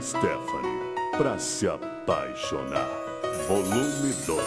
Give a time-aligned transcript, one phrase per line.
[0.00, 2.88] Stephanie, pra se apaixonar.
[3.48, 4.42] Volume 2.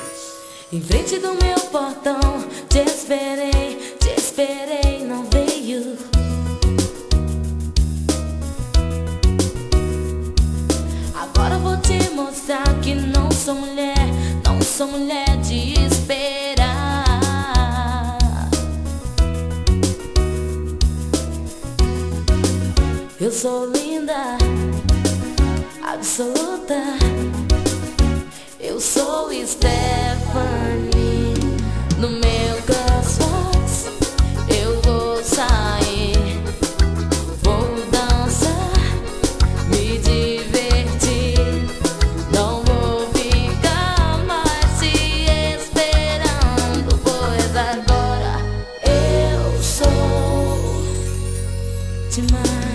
[0.72, 2.20] Em frente do meu portão,
[2.70, 5.98] te esperei, te esperei, não veio.
[11.14, 13.96] Agora vou te mostrar que não sou mulher,
[14.44, 16.66] não sou mulher de esperar.
[23.20, 24.45] Eu sou linda
[25.96, 26.76] absoluta.
[28.60, 31.34] Eu sou Stephanie
[31.98, 33.86] no meu crossbox.
[34.50, 36.18] Eu vou sair,
[37.42, 38.74] vou dançar,
[39.70, 41.40] me divertir.
[42.32, 45.26] Não vou ficar mais te
[45.56, 48.42] esperando, pois agora
[48.84, 50.84] eu sou
[52.12, 52.75] demais.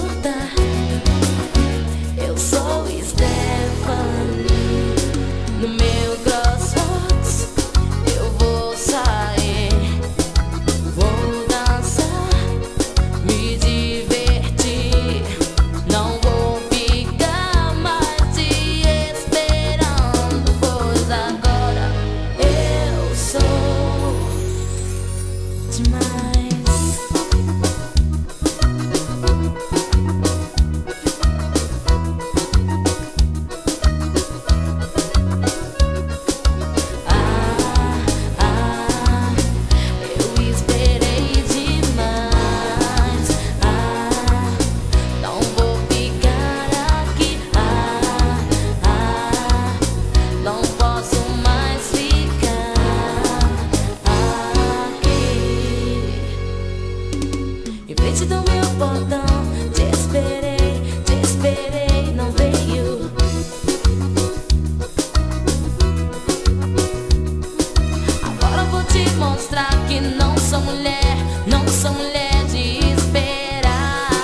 [69.41, 74.19] mostrar que não sou mulher, não sou mulher de esperar.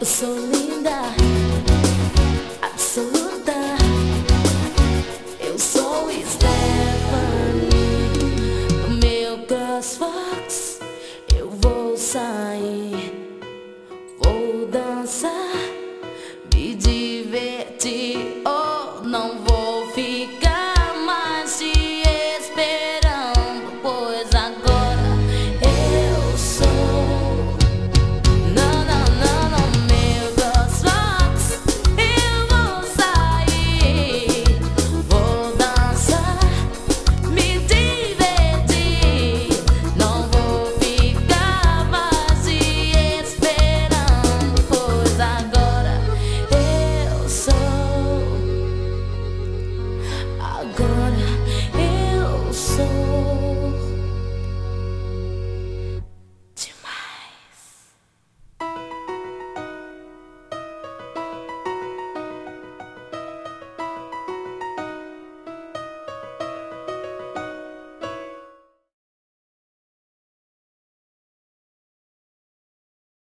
[0.00, 0.98] Eu sou linda,
[2.60, 3.54] absoluta.
[5.38, 7.70] Eu sou Stephanie,
[9.00, 10.80] meu Crossfox.
[11.32, 13.12] Eu vou sair,
[14.20, 15.63] vou dançar.